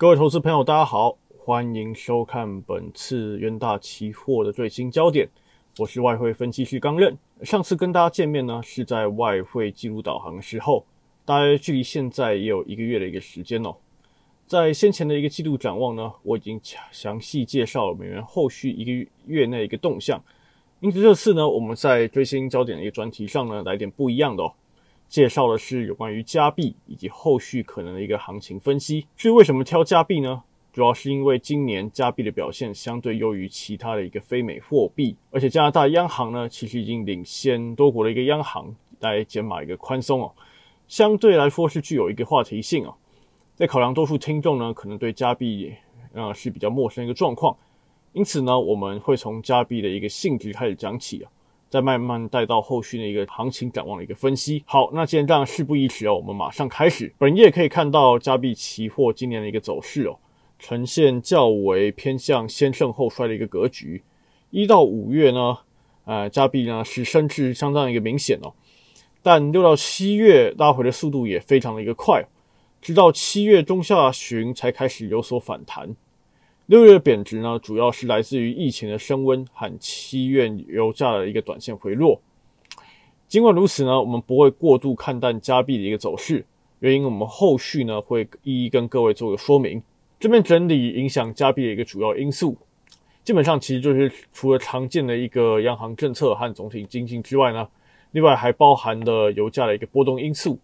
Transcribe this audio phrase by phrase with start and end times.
[0.00, 5.28] 各位投资朋友，大家好，欢迎收看本次元大期货的最新焦点。
[5.76, 7.14] 我是外汇分析师刚任。
[7.42, 10.86] 上次跟大家见面呢，是在外汇记录导航的时候，
[11.26, 13.76] 大概距离现在也有一个月的一个时间哦。
[14.46, 16.58] 在先前的一个季度展望呢，我已经
[16.90, 20.18] 详细介绍了美元后续一个月内一个动向。
[20.80, 24.54] 因此这次呢，我们在最新焦点的一个专题上呢，来点不一样的哦。
[25.10, 29.04] 介绍的是有关于加币以及后续可能的一个行情分析。
[29.16, 30.42] 至于为什么挑加币呢？
[30.72, 40.32] 主要是因为今年加币的表现相对优于其他的一个非美货币，而且加拿大央行呢，其实已经领先多国的一个央行来减码一个宽松哦，
[40.86, 42.94] 相对来说是具有一个话题性哦。
[43.56, 45.74] 在考量多数听众呢，可能对加币
[46.14, 47.56] 呃是比较陌生一个状况，
[48.12, 51.30] 因此呢，我们会从加币的一个性质开始讲起啊。
[51.70, 54.62] 再慢慢带到后续的一个行情展望的一个分析。
[54.66, 57.14] 好，那既然这样，事不宜迟哦，我们马上开始。
[57.16, 60.18] 本页可以看到加币期货今年的一个走势哦，
[60.58, 64.02] 呈现较为偏向先胜后衰的一个格局。
[64.50, 65.58] 一到五月呢，
[66.06, 68.52] 呃，加币呢是升至相当一个明显哦，
[69.22, 72.24] 但六到七月拉回的速度也非常的一个快，
[72.82, 75.94] 直到七月中下旬才开始有所反弹。
[76.70, 82.20] 六月贬值呢，主要是来自于疫情的升温和七月油价的一个短线回落。
[83.26, 86.46] 尽管如此呢，我们不会过度看淡加币的一个走势，
[86.78, 89.82] 原因我们后续呢会一一跟各位做个说明。
[90.20, 92.56] 这边整理影响加币的一个主要因素，
[93.24, 97.66] 基本上其实就是除了常见的一个央行政策和总体经济之外呢，
[98.12, 100.56] 另外还包含了油价的一个波动因素。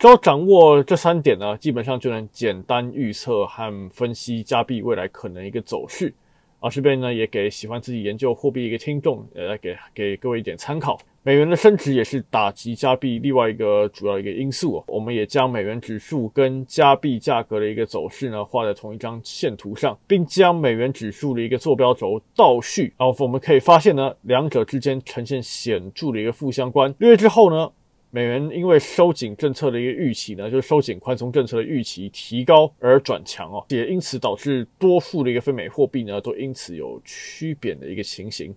[0.00, 6.10] 只要掌握这三点呢，基本上就能简单预测和分析加币未来可能一个走势。
[6.58, 10.98] 啊这边呢，也给喜欢自己研究货币一个听众，呃，来给给各位一点参考。
[11.22, 14.82] 美元的升值也是打击加币另外一个主要一个因素。
[14.86, 22.94] 我们也将美元指数跟加币价格的一个走势呢画在同一张线图上，并将美元指数的一个坐标轴倒序。
[22.96, 26.94] 然后我们可以发现呢，两者之间呈现显著的一个负相关。
[26.96, 27.70] 六月之后呢？
[28.12, 38.52] 美元因为收紧政策的一个预期呢，就是收紧宽松政策的预期提高而转强哦，也因此导致多数的一个非美货币呢，都因此有趋贬的一个情形。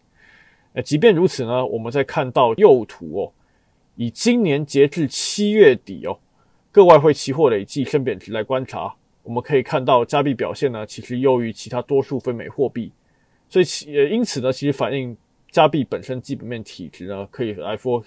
[0.74, 3.32] 呃，即便如此呢，我们在看到右图哦，
[3.96, 6.18] 以今年截至七月底哦，
[6.72, 12.92] 各外汇期货累计升贬值来观察，我们可以看到加币表现呢，其实优于其他多数非美货币，
[13.48, 15.16] 所以其也因此呢，其实反映
[15.52, 18.04] 加币本身基本面体质呢，可以来说。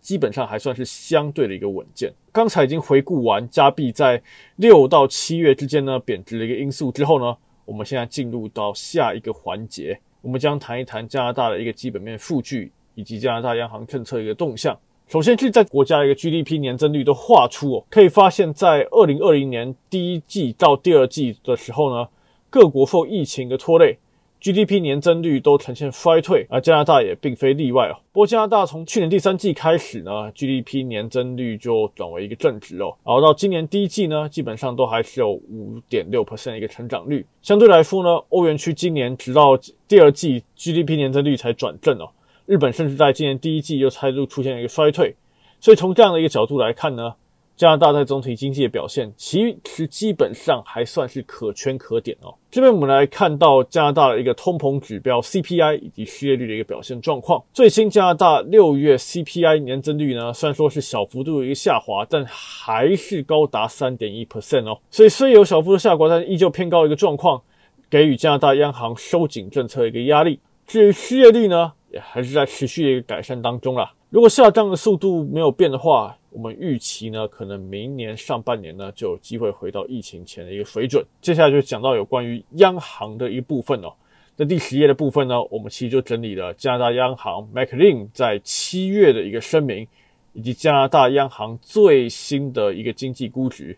[0.00, 2.12] 基本上还算是相对的一个稳健。
[2.32, 4.22] 刚才已经回顾完加币在
[4.56, 14.78] 六到七月之间呢贬值的一个因素之后呢，我们现在进入到下一个环节，我们将谈一谈加拿大的一个基本面数据以及加拿大央行政策一个动向。
[15.08, 22.08] 首先是在国家一个 GDP 年增率都画出哦，可以发现，在二零二零年第一季到第二季的时候呢，
[22.50, 23.98] 各国受疫情的拖累。
[24.40, 27.98] GDP 年增率都呈现衰退，而加拿大也并非例外哦。
[28.12, 32.94] 不过加拿大从去年第三季开始呢，GDP 年增率就转为一个正值哦。
[33.04, 37.26] 然后到今年第一季呢，基本上都还是有五点六 percent 一个成长率。
[37.42, 42.08] 相对来说呢，欧元区今年直到第二季 GDP 年增率才转正哦。
[42.46, 45.14] 日本甚至在今年第一季又再度出现一个衰退。
[45.60, 47.14] 所以从这样的一个角度来看呢。
[47.58, 52.32] 加拿大在总体经济的表现，其实基本上还算是可圈可点哦。
[52.52, 57.42] 这边我们来看到加拿大的一个通膨指标 CPI 以及失业率的一个表现状况。
[57.52, 64.78] 最新加拿大六月 CPI 年增率呢，虽然说是小幅度的一个下滑，但还是高达三点一 percent 哦。
[64.88, 67.42] 所以虽有小幅度下滑，但依旧偏高一个状况，
[67.90, 70.38] 给予加拿大央行收紧政策一个压力。
[70.64, 73.90] 至于失业率呢，也还是在持续的一个改善当中啦。
[74.10, 81.04] 如果下降的速度没有变的话，我们预期呢，可能明年上半年呢就有机会回到疫情前的一个水准。
[81.20, 83.92] 接下来就讲到有关于央行的一部分哦。
[84.34, 89.86] 那第十页的部分呢，我们其实就整理了加拿大央行 McLean 在七月的一个声明，
[90.32, 93.76] 以及加拿大央行最新的一个经济估值。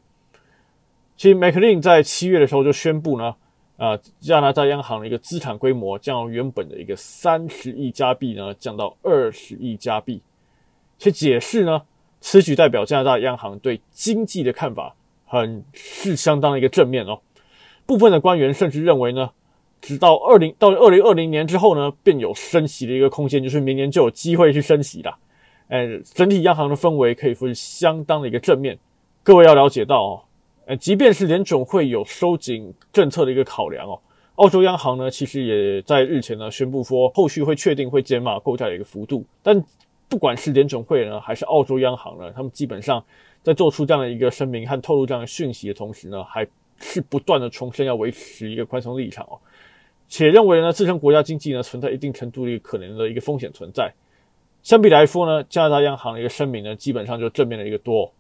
[1.16, 3.34] 其实 McLean 在七月的时候就宣布呢，
[3.81, 10.21] 啊，加拿大央行的一个资产规模将原本的一个三十亿加币呢降到二十亿加币，
[10.99, 11.81] 且解释呢。
[12.21, 14.94] 此举代表加拿大央行对经济的看法
[15.25, 17.19] 很是相当的一个正面哦。
[17.87, 19.31] 部分的官员甚至认为呢，
[19.81, 25.17] 直到二零到二零二零年之后呢，便有升息的一个空间，就是明年就有机会去升息了。
[25.69, 28.79] 哎，整体央行的氛围可以说是相当的一个正面。
[29.23, 30.23] 各位要了解到哦，
[30.70, 33.99] 呃，即便是联总会有收紧政策的一个考量哦，
[34.37, 39.62] 澳洲央行呢，其实也在日前呢宣布说，后续会确定会减码购债的一个幅度，但。
[40.08, 43.00] 不管是联总会呢，还是澳洲央行呢，他们基本上
[43.44, 46.44] 在做出这样的一个声明和透露这样的讯息的同时呢，还
[46.81, 49.38] 是不断的重申要维持一个宽松立场哦，
[50.08, 53.88] 且认为呢自身国家经济呢存在一定程度的一个可能的一个风险存在。
[54.64, 58.12] 相比来说呢，加拿大央行的一个声明呢，基本上就正面的一个多。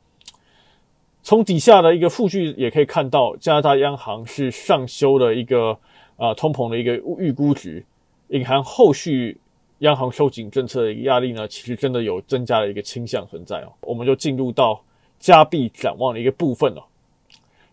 [1.22, 5.78] 从底下的一个数据也可以看到，加拿大央行是上修了一个
[6.16, 7.84] 啊通膨的一个预估值，
[8.28, 9.38] 隐含后续
[9.80, 13.72] 央行收紧政策的一个压力呢，其实真的有增加的一个倾向存在哦。
[13.82, 14.82] 我们就进入到
[15.18, 16.84] 加币展望的一个部分了。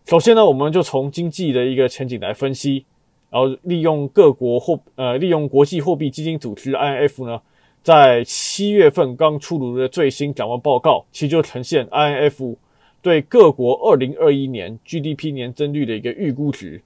[0.06, 2.84] 首先呢，我们就从经济的一个前景来分析，
[3.30, 7.40] 然后利用各国货呃利用国际货币基金组织 IMF 呢。
[7.80, 12.54] 在七月份刚出炉的最新展望报告，其实就呈现 INF
[13.08, 16.82] 对各国二零二一年 GDP 年增率的一个预估值。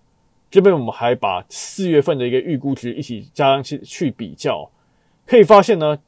[0.48, 4.70] 这边我们还把四月份的一个预估值一起加上去去比较，
[5.26, 5.98] 可以发现呢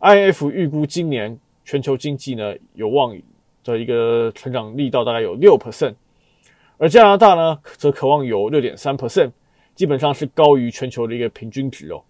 [0.00, 3.16] ，I F 预估今年全球经济呢有望
[3.64, 5.94] 的一个成长力道大概有六 percent，
[6.76, 9.30] 而加拿大呢则渴望有六点三 percent，
[9.74, 12.02] 基本上是高于全球的一个平均值哦。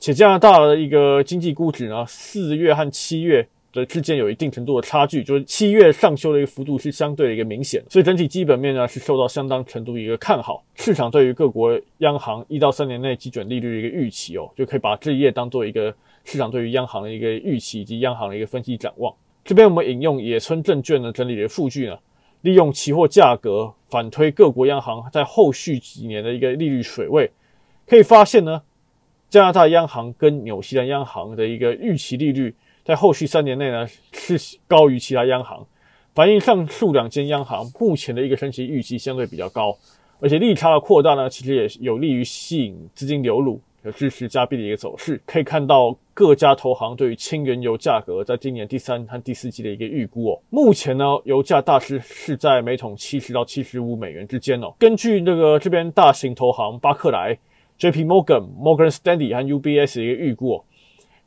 [0.00, 10.64] 且加拿大的一个经济估值呢，四月和七月的之间有一定程度的差距，就是七月上修的一个幅度是相对的一个明显，所以整体基本面呢是受到相当程度一个看好。
[10.74, 15.94] 市场对于各国央行一到三年内基准利率的一个预期哦，就可以把这一页当做一个
[16.24, 19.14] 市场对于央行的一个预期以及央行的一个分析展望。
[19.44, 21.98] 这边我们引用野村证券呢整理的数据呢，
[22.42, 27.30] 利用期货价格反推各国央行在后续几年的一个利率水位，
[27.86, 28.62] 可以发现呢。
[29.30, 32.52] 加拿大央行跟纽西兰央行的一个预期利率，
[32.84, 35.66] 在后续三年内呢是高于其他央行，
[36.14, 39.76] 反映上述两间央行目前的一个升息预期相对比较高，
[40.18, 45.20] 而且利差的扩大呢，其实也有利于吸引资金流入，有支持加币的一个走势。
[45.24, 54.74] 可以看到各家投行对于轻原油价格在今年第三和第四季的一个预估哦，目前呢油价大致是在每桶七十到七十五美元之间哦。
[54.78, 57.38] 根据那个这边大型投行巴克莱。
[57.80, 58.04] J.P.
[58.04, 60.64] Morgan、Morgan Stanley 和 UBS 的一个预估哦，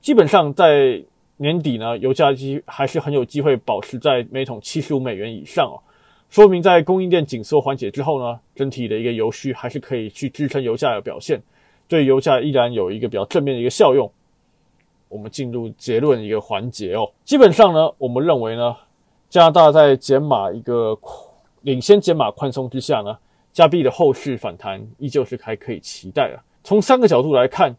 [0.02, 1.04] 基本上在
[1.38, 5.78] 年底呢，油价机还是很有机会保持在每桶七十五美元以上哦，
[6.30, 11.42] 说明在供应链紧缩缓解之后呢，整体的一个油需还是可以去支撑油价的表现，
[11.88, 14.10] 对油价依然有一个比较正面的一个效用。
[15.10, 18.76] 我们进入结论一个环节哦，基本上呢，我们认为呢，
[19.30, 20.98] 加拿大在减码一个
[21.62, 23.18] 领先减码宽松之下呢。
[23.52, 26.42] 加币的后市反弹依旧是还可以期待的。
[26.64, 27.76] 从三个角度来看，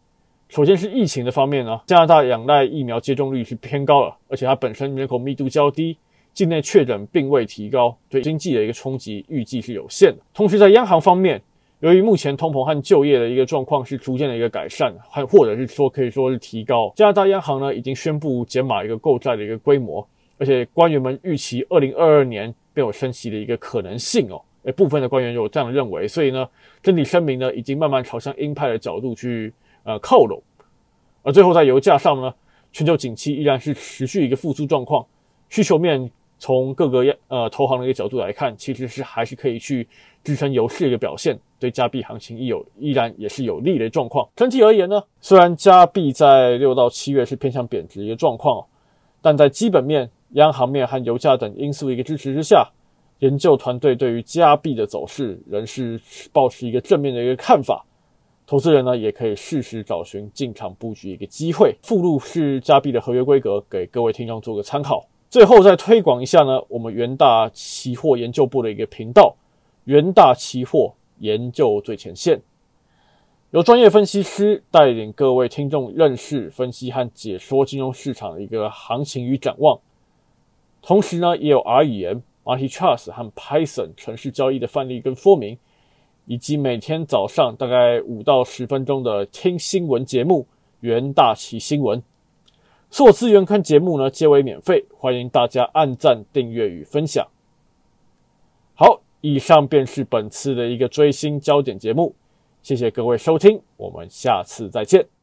[0.47, 5.97] 首先是疫情的方面呢，加拿大仰赖疫苗接种率是偏高了，而且它本身人口密度较低，
[6.33, 10.17] 境内确诊并未提高，对经济的一个冲击预计是有限的。
[10.33, 11.41] 同时在央行方面，
[11.79, 20.07] 由于目前通膨和就业的一个状况是逐渐的一个改善，还或者是说可以说是提高，加拿大央行呢已经宣布减码一个购债的一个规模，
[20.37, 24.41] 而且官员们预期二零二二年便有升息的一个可能性哦。
[24.63, 26.47] 诶，部分的官员有这样认为，所以呢，
[26.81, 29.53] 整体声明呢，已经慢慢朝向鹰派的角度去
[29.85, 30.43] 呃靠拢。
[31.23, 32.33] 而最后在油价上呢，
[32.73, 35.05] 全球景气依然是持续一个复苏状况，
[35.47, 36.99] 需求面从各个
[37.29, 39.87] 呃投行的一个角度来看，其实是还是可以去
[40.23, 44.27] 支撑油市一个表现，对加币行情亦有依然也是有利的状况。
[44.35, 48.63] 整体而言呢，虽然加币在六到七月是偏向贬值一个状况，
[49.21, 52.69] 但在基本面、央行面和油价等因素的一个支持之下。
[53.19, 55.97] 研究团队对于加币的走势仍是
[56.33, 57.83] 保持一个正面的一个看法，
[58.47, 61.75] 投资人呢也可以适时找寻进场布局一个机会。
[61.81, 65.07] 附录是加币的合约规格，给各位听众做个参考。
[65.29, 69.35] 最后再推广一下呢，我们元大期货研究部的一个频道——
[69.85, 72.39] 元大期货研究最前线，
[73.51, 79.79] 由专业分析师带领各位听众认识、分析和解说金融市场的一个行情与展望。
[80.81, 82.21] 同时呢，也有 R 语言。
[82.45, 85.57] Multi Trust 和 Python 城市交易的范例跟说明，
[86.25, 90.41] 以及每天早上大概五到十分钟的听新闻节目
[90.79, 91.99] 《袁大旗新闻》，
[92.89, 97.25] 所有资源看节目呢皆为免费，欢迎大家按赞、订阅与分享。
[98.73, 102.13] 好，以上便是本次的一个追星焦点节目，
[102.61, 105.14] 谢谢各位收听，我们下次再见。